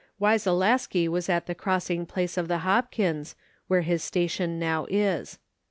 [0.19, 3.35] Wyselaski was at the crossing place of the Hopkins,
[3.67, 5.37] where his station now is.